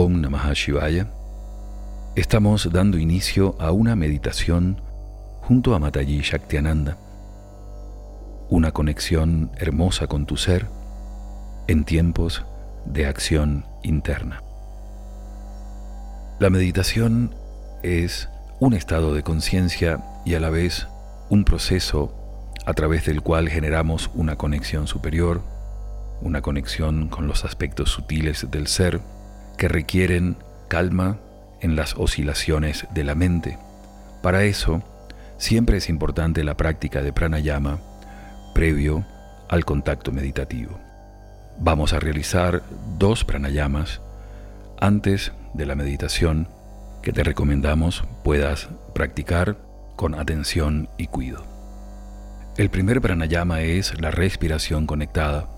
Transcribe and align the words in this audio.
Om 0.00 0.20
Namah 0.20 0.52
Shivaya, 0.54 1.08
estamos 2.14 2.70
dando 2.72 2.98
inicio 2.98 3.56
a 3.58 3.72
una 3.72 3.96
meditación 3.96 4.80
junto 5.40 5.74
a 5.74 5.80
Mataji 5.80 6.20
Shaktiananda, 6.20 6.96
una 8.48 8.70
conexión 8.70 9.50
hermosa 9.56 10.06
con 10.06 10.24
tu 10.24 10.36
ser 10.36 10.68
en 11.66 11.82
tiempos 11.82 12.44
de 12.84 13.06
acción 13.06 13.66
interna. 13.82 14.40
La 16.38 16.48
meditación 16.48 17.34
es 17.82 18.28
un 18.60 18.74
estado 18.74 19.14
de 19.14 19.24
conciencia 19.24 20.04
y 20.24 20.34
a 20.34 20.38
la 20.38 20.50
vez 20.50 20.86
un 21.28 21.42
proceso 21.42 22.14
a 22.66 22.72
través 22.72 23.04
del 23.04 23.20
cual 23.20 23.48
generamos 23.48 24.12
una 24.14 24.36
conexión 24.36 24.86
superior, 24.86 25.42
una 26.20 26.40
conexión 26.40 27.08
con 27.08 27.26
los 27.26 27.44
aspectos 27.44 27.90
sutiles 27.90 28.46
del 28.48 28.68
ser 28.68 29.00
que 29.58 29.68
requieren 29.68 30.36
calma 30.68 31.18
en 31.60 31.76
las 31.76 31.94
oscilaciones 31.96 32.86
de 32.94 33.04
la 33.04 33.14
mente. 33.14 33.58
Para 34.22 34.44
eso, 34.44 34.82
siempre 35.36 35.76
es 35.76 35.88
importante 35.88 36.44
la 36.44 36.56
práctica 36.56 37.02
de 37.02 37.12
pranayama 37.12 37.80
previo 38.54 39.04
al 39.48 39.64
contacto 39.64 40.12
meditativo. 40.12 40.78
Vamos 41.58 41.92
a 41.92 42.00
realizar 42.00 42.62
dos 42.98 43.24
pranayamas 43.24 44.00
antes 44.80 45.32
de 45.54 45.66
la 45.66 45.74
meditación 45.74 46.48
que 47.02 47.12
te 47.12 47.24
recomendamos 47.24 48.04
puedas 48.22 48.68
practicar 48.94 49.56
con 49.96 50.14
atención 50.14 50.88
y 50.98 51.08
cuidado. 51.08 51.44
El 52.56 52.70
primer 52.70 53.00
pranayama 53.00 53.62
es 53.62 54.00
la 54.00 54.10
respiración 54.10 54.86
conectada. 54.86 55.48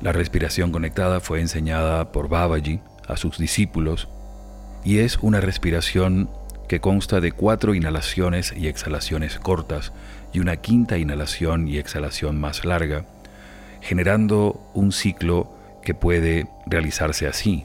La 0.00 0.12
respiración 0.12 0.72
conectada 0.72 1.20
fue 1.20 1.40
enseñada 1.40 2.12
por 2.12 2.28
Babaji 2.28 2.80
a 3.06 3.16
sus 3.16 3.38
discípulos 3.38 4.08
y 4.84 4.98
es 4.98 5.18
una 5.20 5.40
respiración 5.40 6.30
que 6.68 6.80
consta 6.80 7.20
de 7.20 7.32
cuatro 7.32 7.74
inhalaciones 7.74 8.52
y 8.56 8.68
exhalaciones 8.68 9.38
cortas 9.38 9.92
y 10.32 10.40
una 10.40 10.56
quinta 10.56 10.98
inhalación 10.98 11.68
y 11.68 11.78
exhalación 11.78 12.38
más 12.38 12.64
larga, 12.64 13.04
generando 13.80 14.70
un 14.74 14.92
ciclo 14.92 15.52
que 15.82 15.94
puede 15.94 16.48
realizarse 16.66 17.26
así. 17.26 17.64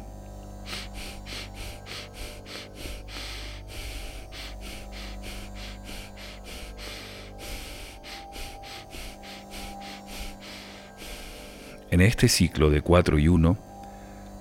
En 11.90 12.00
este 12.00 12.30
ciclo 12.30 12.70
de 12.70 12.82
4 12.82 13.20
y 13.20 13.28
1, 13.28 13.71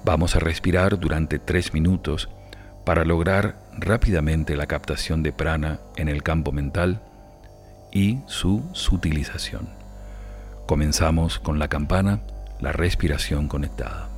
Vamos 0.05 0.37
a 0.37 0.41
respirar 0.41 0.99
durante 0.99 1.39
tres 1.39 1.75
minutos 1.75 2.29
para 2.85 3.05
lograr 3.05 3.57
rápidamente 3.79 4.57
la 4.57 4.67
captación 4.67 5.23
de 5.23 5.33
prana 5.33 5.81
en 5.97 6.09
el 6.09 6.23
campo 6.23 6.53
mental 6.53 7.01
y 7.93 8.19
su 8.27 8.63
sutilización. 8.73 9.69
Comenzamos 10.67 11.39
con 11.39 11.59
la 11.59 11.69
campana, 11.69 12.21
la 12.61 12.73
respiración 12.73 13.49
conectada. 13.49 14.10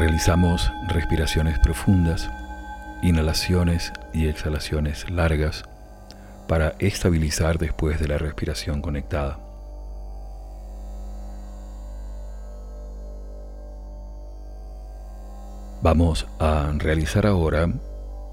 Realizamos 0.00 0.72
respiraciones 0.88 1.58
profundas, 1.58 2.30
inhalaciones 3.02 3.92
y 4.14 4.28
exhalaciones 4.28 5.10
largas 5.10 5.64
para 6.48 6.72
estabilizar 6.78 7.58
después 7.58 8.00
de 8.00 8.08
la 8.08 8.16
respiración 8.16 8.80
conectada. 8.80 9.38
Vamos 15.82 16.26
a 16.38 16.72
realizar 16.78 17.26
ahora 17.26 17.68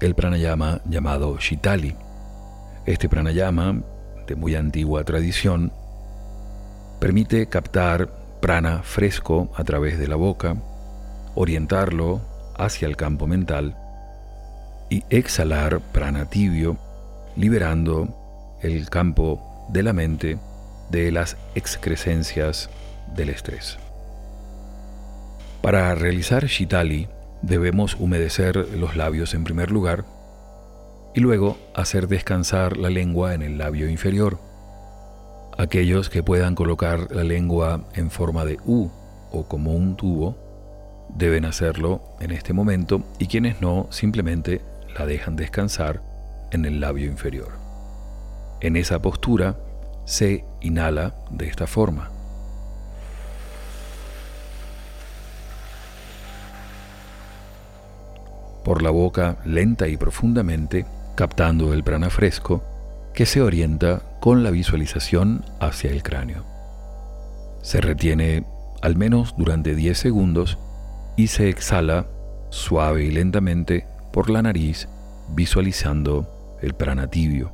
el 0.00 0.14
pranayama 0.14 0.80
llamado 0.86 1.36
Shitali. 1.36 1.94
Este 2.86 3.10
pranayama, 3.10 3.82
de 4.26 4.36
muy 4.36 4.54
antigua 4.54 5.04
tradición, 5.04 5.70
permite 6.98 7.46
captar 7.46 8.08
prana 8.40 8.82
fresco 8.82 9.50
a 9.54 9.64
través 9.64 9.98
de 9.98 10.08
la 10.08 10.16
boca, 10.16 10.56
orientarlo 11.40 12.20
hacia 12.56 12.88
el 12.88 12.96
campo 12.96 13.26
mental 13.26 13.76
y 14.90 15.04
exhalar 15.10 15.80
prana 15.92 16.28
tibio, 16.28 16.76
liberando 17.36 18.08
el 18.62 18.90
campo 18.90 19.66
de 19.70 19.82
la 19.82 19.92
mente 19.92 20.38
de 20.90 21.12
las 21.12 21.36
excrescencias 21.54 22.70
del 23.14 23.30
estrés. 23.30 23.78
Para 25.60 25.94
realizar 25.94 26.46
Shitali, 26.46 27.08
Debemos 27.42 27.94
humedecer 27.94 28.56
los 28.76 28.96
labios 28.96 29.32
en 29.32 29.44
primer 29.44 29.70
lugar 29.70 30.04
y 31.14 31.20
luego 31.20 31.56
hacer 31.74 32.08
descansar 32.08 32.76
la 32.76 32.90
lengua 32.90 33.32
en 33.32 33.42
el 33.42 33.58
labio 33.58 33.88
inferior. 33.88 34.38
Aquellos 35.56 36.10
que 36.10 36.24
puedan 36.24 36.56
colocar 36.56 37.12
la 37.14 37.22
lengua 37.22 37.84
en 37.94 38.10
forma 38.10 38.44
de 38.44 38.58
U 38.66 38.90
o 39.30 39.44
como 39.46 39.74
un 39.74 39.96
tubo 39.96 40.36
deben 41.14 41.44
hacerlo 41.44 42.02
en 42.20 42.30
este 42.30 42.52
momento 42.52 43.02
y 43.18 43.26
quienes 43.26 43.60
no 43.60 43.86
simplemente 43.90 44.60
la 44.98 45.06
dejan 45.06 45.36
descansar 45.36 46.02
en 46.50 46.64
el 46.64 46.80
labio 46.80 47.06
inferior. 47.06 47.52
En 48.60 48.76
esa 48.76 49.00
postura 49.00 49.56
se 50.04 50.44
inhala 50.60 51.14
de 51.30 51.46
esta 51.46 51.66
forma. 51.66 52.10
por 58.68 58.82
la 58.82 58.90
boca 58.90 59.38
lenta 59.46 59.88
y 59.88 59.96
profundamente, 59.96 60.84
captando 61.14 61.72
el 61.72 61.82
prana 61.82 62.10
fresco 62.10 62.62
que 63.14 63.24
se 63.24 63.40
orienta 63.40 64.02
con 64.20 64.42
la 64.42 64.50
visualización 64.50 65.42
hacia 65.58 65.90
el 65.90 66.02
cráneo. 66.02 66.44
Se 67.62 67.80
retiene 67.80 68.44
al 68.82 68.94
menos 68.94 69.34
durante 69.38 69.74
10 69.74 69.96
segundos 69.96 70.58
y 71.18 71.26
se 71.26 71.48
exhala 71.48 72.06
suave 72.48 73.04
y 73.04 73.10
lentamente 73.10 73.84
por 74.12 74.30
la 74.30 74.40
nariz 74.40 74.88
visualizando 75.34 76.58
el 76.62 76.74
prana 76.74 77.08
tibio. 77.08 77.52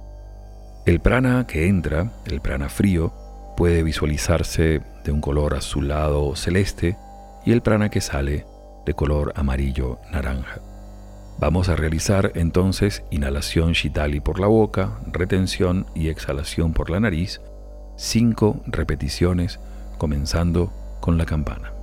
El 0.84 1.00
prana 1.00 1.46
que 1.46 1.66
entra, 1.66 2.12
el 2.26 2.42
prana 2.42 2.68
frío, 2.68 3.12
puede 3.56 3.82
visualizarse 3.82 4.82
de 5.02 5.12
un 5.12 5.22
color 5.22 5.54
azulado 5.54 6.36
celeste 6.36 6.98
y 7.46 7.52
el 7.52 7.62
prana 7.62 7.88
que 7.88 8.02
sale 8.02 8.44
de 8.84 8.92
color 8.92 9.32
amarillo 9.34 9.98
naranja. 10.12 10.60
Vamos 11.38 11.70
a 11.70 11.74
realizar 11.74 12.32
entonces 12.34 13.02
inhalación 13.10 13.72
Shitali 13.72 14.20
por 14.20 14.40
la 14.40 14.46
boca, 14.46 14.98
retención 15.10 15.86
y 15.94 16.08
exhalación 16.08 16.74
por 16.74 16.90
la 16.90 17.00
nariz, 17.00 17.40
cinco 17.96 18.60
repeticiones 18.66 19.58
comenzando 19.96 20.70
con 21.00 21.16
la 21.16 21.24
campana. 21.24 21.73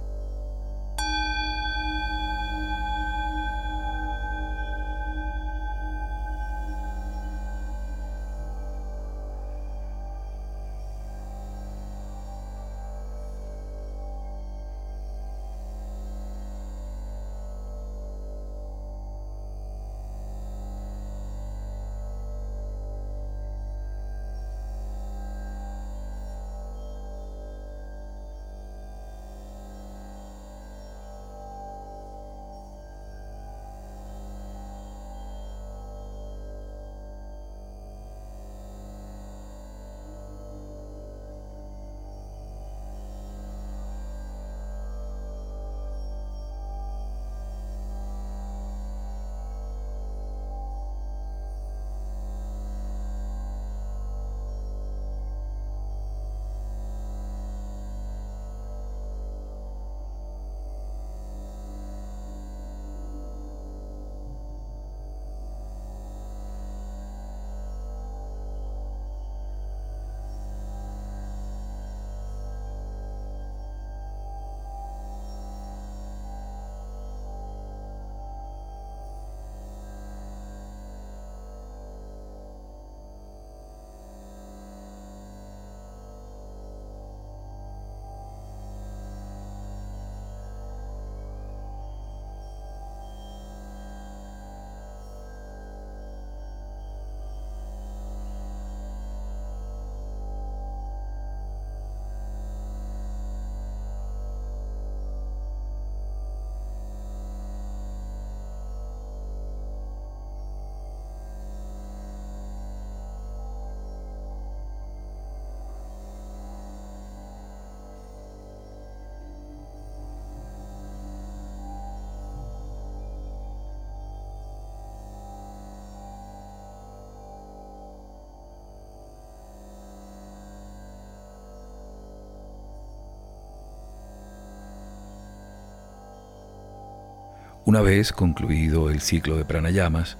Una 137.63 137.81
vez 137.81 138.11
concluido 138.11 138.89
el 138.89 139.01
ciclo 139.01 139.37
de 139.37 139.45
pranayamas, 139.45 140.17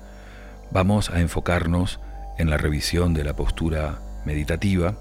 vamos 0.70 1.10
a 1.10 1.22
enfocarnos 1.22 2.00
en 2.38 2.52
la 2.52 2.58
revisión 2.58 3.16
de 3.16 3.24
la 3.24 3.36
postura 3.36 4.00
meditativa 4.26 4.96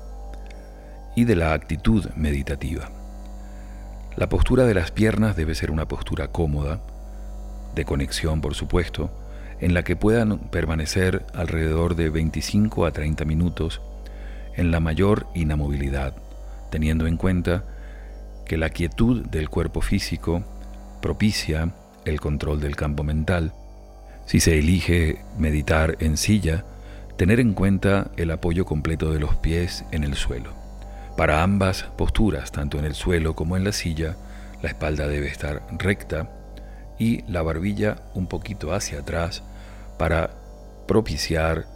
y 1.15 1.25
de 1.25 1.37
la 1.37 1.53
actitud 1.53 2.09
meditativa. 2.17 2.89
La 4.17 4.31
postura 4.31 4.65
de 4.65 4.73
las 4.73 4.91
piernas 4.91 5.37
debe 5.37 5.55
ser 5.55 5.71
una 5.71 5.87
postura 5.87 6.29
cómoda, 6.29 6.81
de 7.75 7.85
conexión 7.85 8.41
por 8.41 8.55
supuesto, 8.55 9.11
en 9.61 9.75
la 9.75 9.83
que 9.83 9.95
puedan 9.95 10.39
permanecer 10.39 11.27
alrededor 11.35 11.95
de 11.95 12.09
25 12.09 12.87
a 12.87 12.91
30 12.91 13.27
minutos 13.27 13.83
en 14.57 14.71
la 14.71 14.81
mayor 14.81 15.27
inamovilidad, 15.35 16.15
teniendo 16.71 17.07
en 17.07 17.19
cuenta 17.19 17.65
que 18.47 18.57
la 18.57 18.71
quietud 18.71 19.27
del 19.27 19.51
cuerpo 19.51 19.83
físico 19.83 20.43
propicia 21.03 21.75
el 22.05 22.21
control 22.21 22.61
del 22.61 22.77
campo 22.77 23.03
mental. 23.03 23.53
Si 24.27 24.41
se 24.41 24.59
elige 24.59 25.25
meditar 25.39 25.97
en 26.01 26.17
silla, 26.17 26.65
tener 27.17 27.41
en 27.41 27.53
cuenta 27.53 28.11
el 28.17 28.31
apoyo 28.31 28.65
completo 28.65 29.13
de 29.13 29.21
los 29.21 29.35
pies 29.37 29.85
en 29.91 30.05
el 30.05 30.15
suelo. 30.15 30.55
Para 31.17 31.43
ambas 31.43 31.85
posturas, 31.99 32.53
tanto 32.53 32.79
en 32.79 32.85
el 32.85 32.95
suelo 32.95 33.35
como 33.35 33.57
en 33.57 33.65
la 33.65 33.73
silla, 33.73 34.17
la 34.63 34.69
espalda 34.69 35.09
debe 35.09 35.29
estar 35.29 35.63
recta 35.79 36.31
y 36.99 37.23
la 37.31 37.43
barbilla 37.43 37.97
un 38.15 38.27
poquito 38.27 38.73
hacia 38.73 39.01
atrás 39.01 39.43
para 39.99 40.31
propiciar 40.87 41.67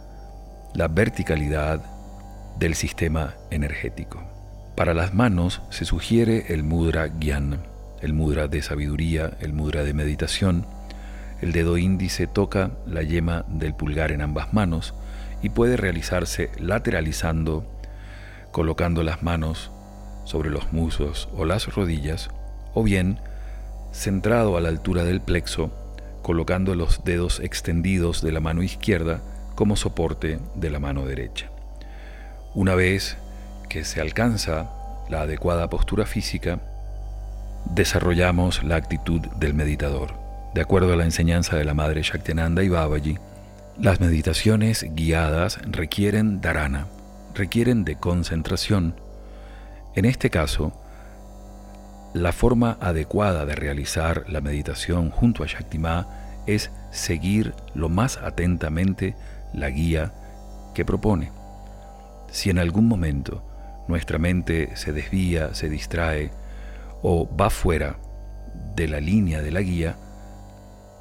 la 0.73 0.87
verticalidad 0.87 1.83
del 2.57 2.75
sistema 2.75 3.35
energético. 3.51 4.23
Para 4.75 4.93
las 4.93 5.13
manos 5.13 5.61
se 5.69 5.85
sugiere 5.85 6.53
el 6.53 6.63
mudra 6.63 7.07
gyan, 7.19 7.61
el 8.01 8.13
mudra 8.13 8.47
de 8.47 8.61
sabiduría, 8.61 9.37
el 9.39 9.53
mudra 9.53 9.83
de 9.83 9.93
meditación, 9.93 10.65
El 11.41 11.51
dedo 11.51 11.77
índice 11.77 12.27
toca 12.27 12.71
la 12.87 13.03
yema 13.03 13.43
del 13.49 13.73
pulgar 13.73 14.11
en 14.11 14.21
ambas 14.21 14.53
manos 14.53 14.93
y 15.41 15.49
puede 15.49 15.75
realizarse 15.75 16.49
lateralizando, 16.57 17.65
colocando 18.51 19.03
las 19.03 19.21
manos 19.21 19.69
sobre 20.23 20.49
los 20.49 20.71
muslos 20.71 21.27
o 21.35 21.45
las 21.45 21.73
rodillas, 21.75 22.29
o 22.73 22.83
bien 22.83 23.19
centrado 23.91 24.57
a 24.57 24.61
la 24.61 24.69
altura 24.69 25.03
del 25.03 25.21
plexo, 25.21 25.71
colocando 26.21 26.73
los 26.73 27.03
dedos 27.03 27.39
extendidos 27.39 28.21
de 28.21 28.31
la 28.31 28.39
mano 28.39 28.63
izquierda 28.63 29.21
como 29.55 29.75
soporte 29.75 30.39
de 30.55 30.69
la 30.69 30.79
mano 30.79 31.05
derecha. 31.05 31.51
Una 32.53 32.75
vez 32.75 33.17
que 33.69 33.83
se 33.83 34.01
alcanza 34.01 34.69
la 35.09 35.21
adecuada 35.21 35.69
postura 35.69 36.05
física, 36.05 36.59
desarrollamos 37.73 38.63
la 38.63 38.75
actitud 38.75 39.21
del 39.39 39.53
meditador. 39.53 40.13
De 40.53 40.61
acuerdo 40.61 40.93
a 40.93 40.95
la 40.95 41.03
enseñanza 41.03 41.57
de 41.57 41.65
la 41.65 41.73
madre 41.73 42.01
Shaktinanda 42.01 42.63
y 42.63 42.69
Babaji, 42.69 43.17
las 43.77 43.99
meditaciones 43.99 44.85
guiadas 44.95 45.59
requieren 45.65 46.39
dharana, 46.39 46.87
requieren 47.33 47.83
de 47.83 47.97
concentración. 47.97 48.95
En 49.95 50.05
este 50.05 50.29
caso, 50.29 50.71
la 52.13 52.31
forma 52.31 52.77
adecuada 52.79 53.45
de 53.45 53.55
realizar 53.55 54.23
la 54.29 54.39
meditación 54.39 55.09
junto 55.09 55.43
a 55.43 55.47
Shaktima 55.47 56.07
es 56.47 56.71
seguir 56.91 57.53
lo 57.73 57.89
más 57.89 58.17
atentamente 58.17 59.15
la 59.53 59.69
guía 59.69 60.13
que 60.73 60.85
propone. 60.85 61.31
Si 62.31 62.49
en 62.49 62.59
algún 62.59 62.87
momento 62.87 63.43
nuestra 63.89 64.17
mente 64.17 64.75
se 64.75 64.93
desvía, 64.93 65.53
se 65.53 65.67
distrae 65.67 66.31
o 67.01 67.29
va 67.35 67.49
fuera 67.49 67.97
de 68.75 68.87
la 68.87 68.99
línea 68.99 69.41
de 69.41 69.51
la 69.51 69.61
guía, 69.61 69.95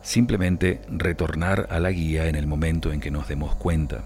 simplemente 0.02 0.80
retornar 0.88 1.66
a 1.70 1.80
la 1.80 1.90
guía 1.90 2.26
en 2.26 2.36
el 2.36 2.46
momento 2.46 2.92
en 2.92 3.00
que 3.00 3.10
nos 3.10 3.28
demos 3.28 3.54
cuenta. 3.56 4.04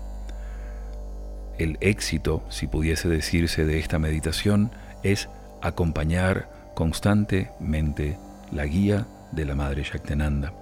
El 1.59 1.76
éxito, 1.80 2.45
si 2.49 2.68
pudiese 2.68 3.09
decirse, 3.09 3.64
de 3.64 3.78
esta 3.78 3.99
meditación 3.99 4.71
es 5.02 5.28
acompañar 5.61 6.49
constantemente 6.75 8.16
la 8.52 8.64
guía 8.64 9.07
de 9.33 9.45
la 9.45 9.57
Madre 9.57 9.83
Shaktenanda. 9.83 10.52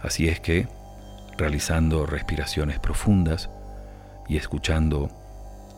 Así 0.00 0.28
es 0.28 0.40
que, 0.40 0.66
realizando 1.36 2.04
respiraciones 2.04 2.80
profundas 2.80 3.48
y 4.28 4.36
escuchando 4.36 5.08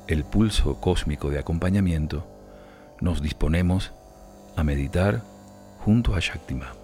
el 0.09 0.25
pulso 0.25 0.81
cósmico 0.81 1.31
de 1.31 1.39
acompañamiento, 1.39 2.27
nos 3.01 3.23
disponemos 3.23 3.93
a 4.57 4.63
meditar 4.63 5.23
junto 5.85 6.15
a 6.15 6.21
Shaktima. 6.21 6.80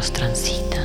Respiración 0.00 0.78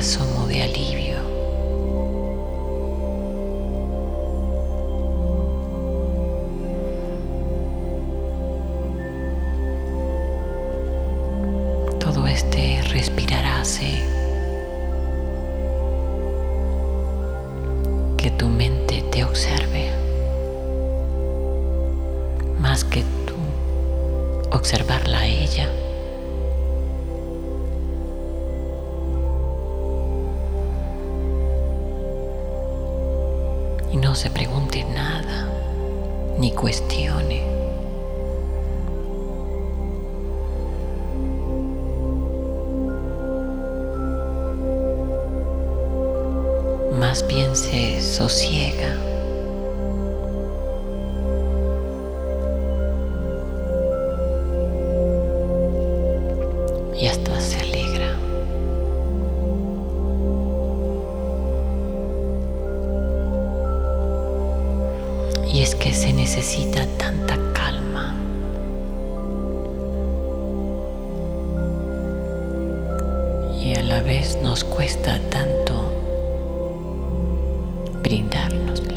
asomo 0.00 0.46
de 0.46 0.62
alivio. 0.62 1.09
y 57.00 57.06
hasta 57.06 57.40
se 57.40 57.56
alegra. 57.60 58.14
Y 65.52 65.62
es 65.62 65.74
que 65.74 65.92
se 65.94 66.12
necesita 66.12 66.86
tanta 66.98 67.36
calma. 67.54 68.14
Y 73.58 73.74
a 73.74 73.82
la 73.82 74.02
vez 74.02 74.38
nos 74.42 74.62
cuesta 74.64 75.18
tanto 75.30 75.92
brindarnos. 78.02 78.89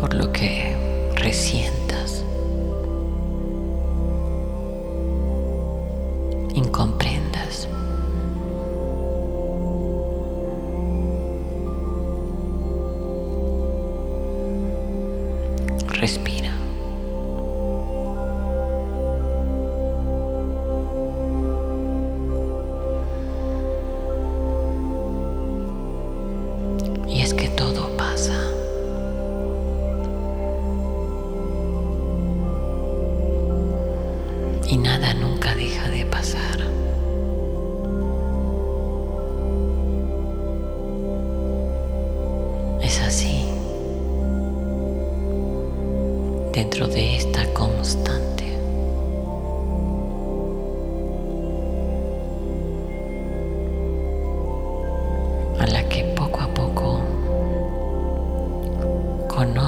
Por 0.00 0.14
lo 0.14 0.32
que 0.32 0.74
resientas. 1.16 1.79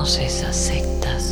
Conoces, 0.03 0.43
aceptas, 0.43 1.32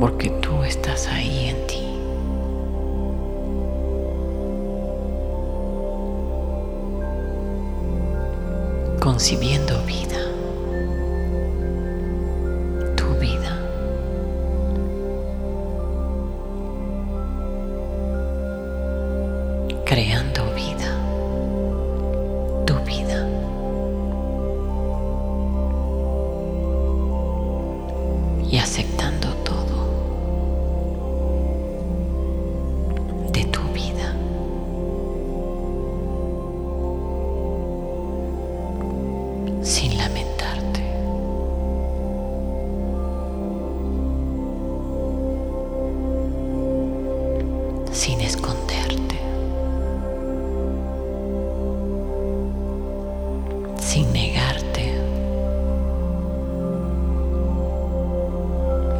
Porque 0.00 0.30
tú 0.40 0.64
estás 0.64 1.08
ahí 1.08 1.50
en 1.50 1.66
ti. 1.66 1.86
Concibiendo 8.98 9.78
vida. 9.82 10.19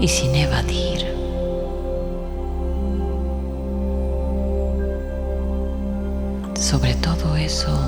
Y 0.01 0.09
sin 0.09 0.35
evadir. 0.35 1.07
Sobre 6.55 6.95
todo 6.95 7.37
eso 7.37 7.79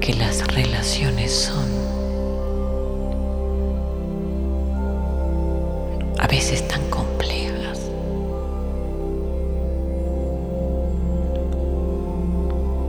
que 0.00 0.14
las 0.14 0.44
relaciones 0.52 1.32
son 1.32 1.64
a 6.18 6.26
veces 6.26 6.66
tan 6.66 6.82
complejas. 6.90 7.78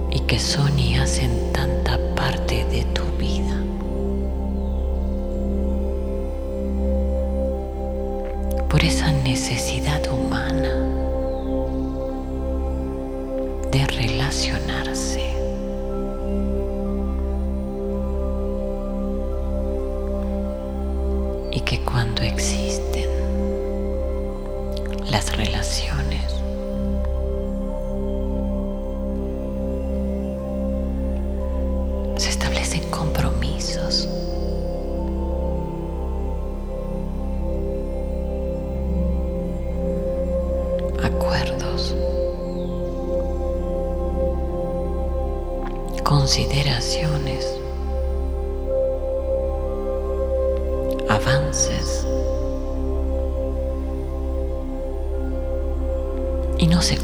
Y 0.09 0.19
que 0.21 0.39
son 0.39 0.79
y 0.79 0.95
hacen 0.95 1.51
tanta 1.53 1.99
parte 2.15 2.65
de 2.65 2.83
tu 2.95 3.03
vida. 3.19 3.62
Esa 9.53 9.82
consideraciones, 46.23 47.45
avances 51.09 52.07
y 56.57 56.67
no 56.67 56.81
se 56.81 56.97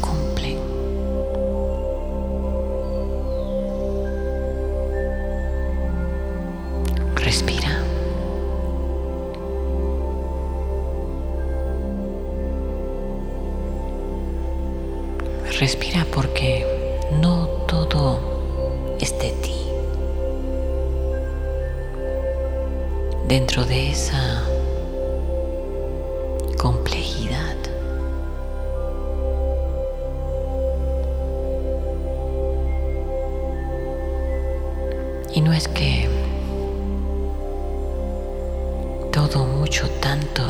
escucho 39.70 39.88
tanto 40.00 40.42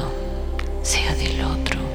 sea 0.82 1.14
del 1.14 1.44
otro. 1.44 1.89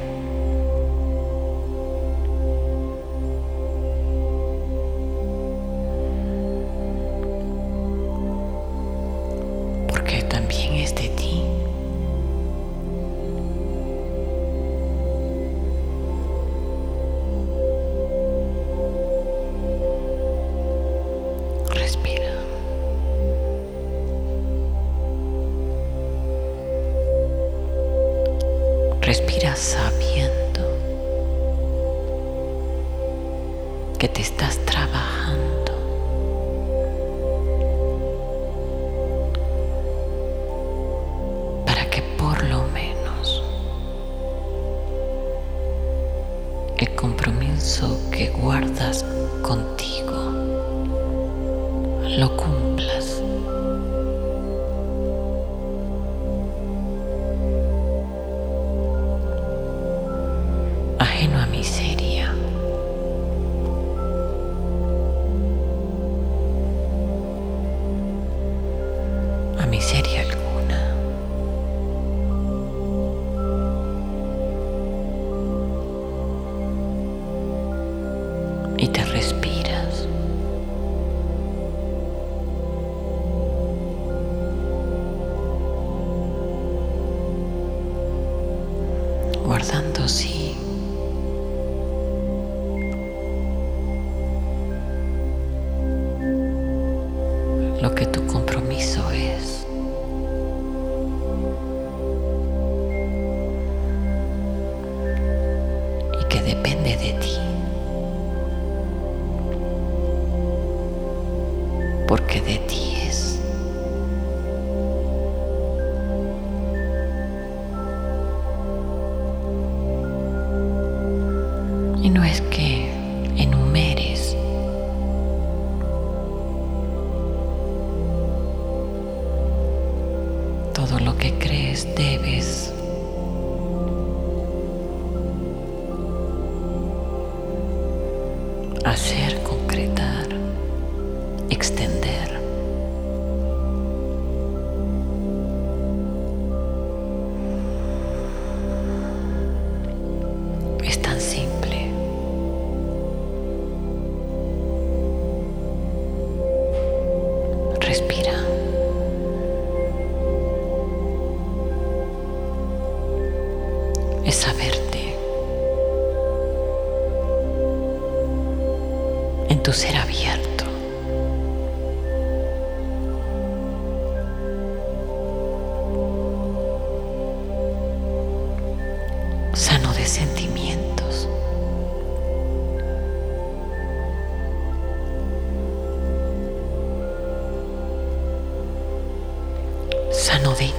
nube. 190.45 190.74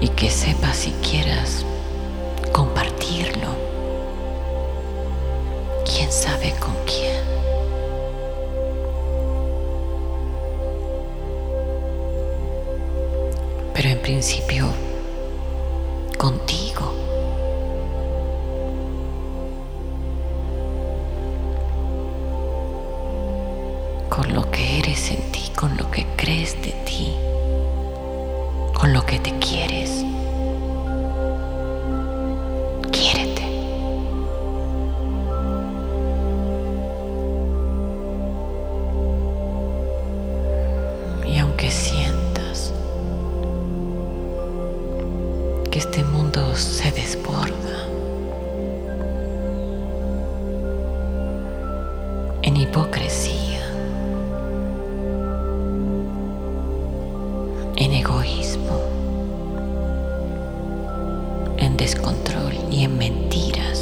y 0.00 0.08
que 0.08 0.30
sepas 0.30 0.76
si 0.76 0.92
quieras 0.92 1.64
compartirlo. 2.52 3.48
¿Quién 5.84 6.12
sabe 6.12 6.54
con 6.60 6.74
quién? 6.84 7.22
Pero 13.74 13.88
en 13.88 13.98
principio, 14.00 14.66
contigo. 16.16 16.67
descontrol 61.88 62.52
y 62.70 62.84
en 62.84 62.98
mentiras. 62.98 63.77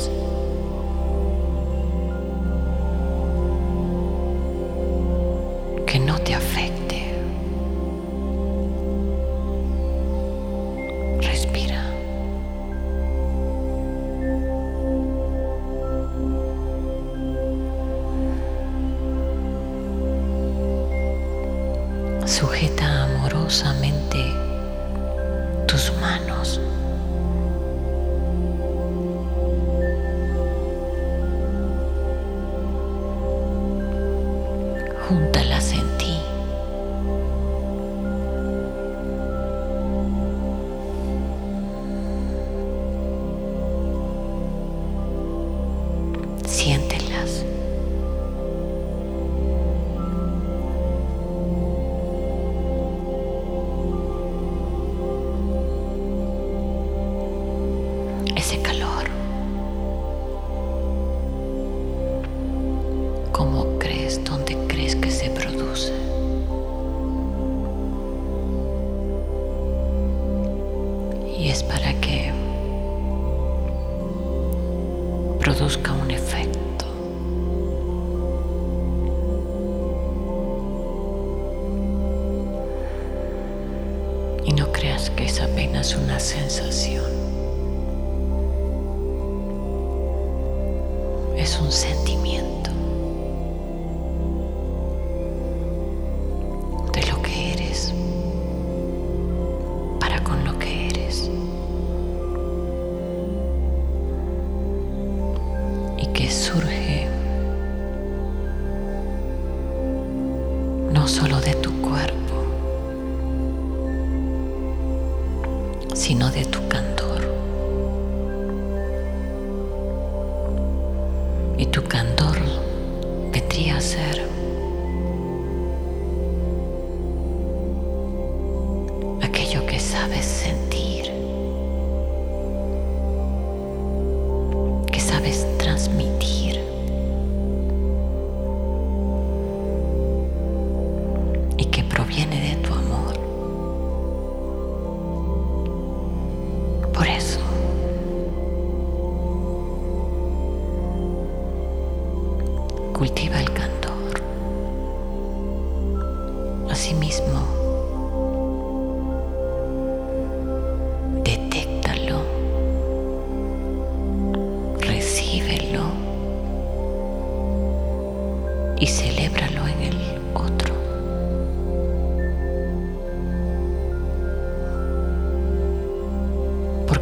sino 115.97 116.31
de 116.31 116.45
tu 116.45 116.69
canto. 116.69 116.96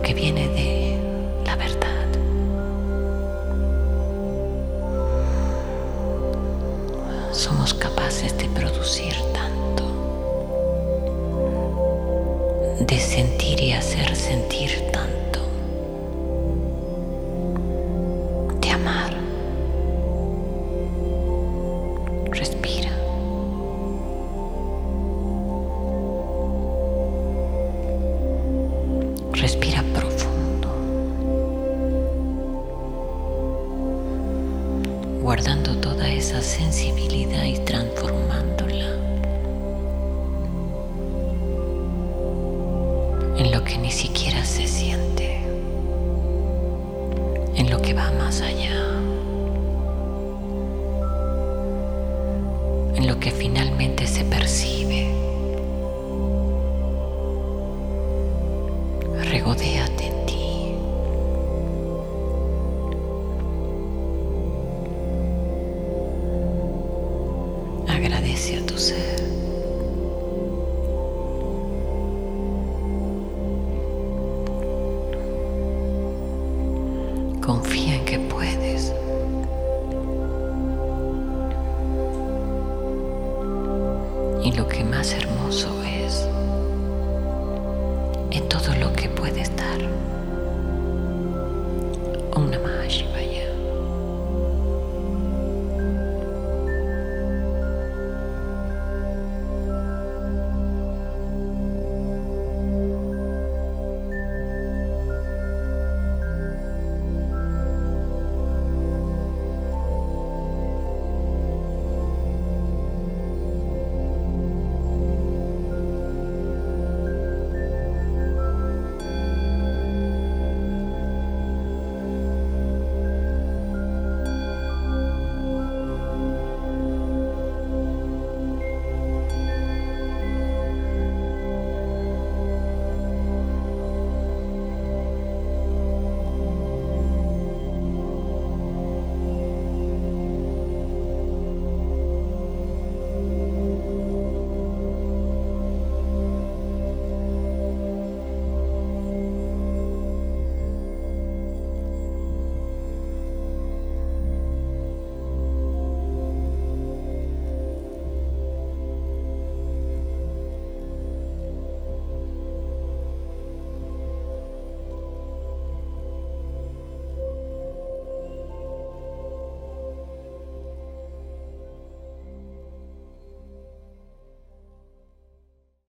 que 0.05 0.13
viene 0.13 0.49
de 0.49 0.99
la 1.47 1.57
verdad. 1.57 2.07
Somos 7.33 7.73
capaces 7.73 8.37
de 8.37 8.45
producir 8.51 9.15
tanto, 9.33 9.85
de 12.81 13.01
sentir 13.01 13.61
y 13.63 13.73
hacer 13.73 14.15
sentir 14.15 14.84
algo 59.45 59.55
de 59.57 59.74